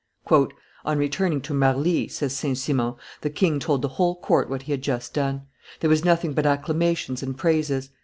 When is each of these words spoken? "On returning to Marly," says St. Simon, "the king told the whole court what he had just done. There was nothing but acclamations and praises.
"On 0.83 0.97
returning 0.97 1.41
to 1.41 1.53
Marly," 1.53 2.07
says 2.07 2.35
St. 2.35 2.57
Simon, 2.57 2.95
"the 3.21 3.29
king 3.29 3.59
told 3.59 3.83
the 3.83 3.87
whole 3.99 4.15
court 4.19 4.49
what 4.49 4.63
he 4.63 4.71
had 4.71 4.81
just 4.81 5.13
done. 5.13 5.43
There 5.79 5.91
was 5.91 6.03
nothing 6.03 6.33
but 6.33 6.47
acclamations 6.47 7.21
and 7.21 7.37
praises. 7.37 7.91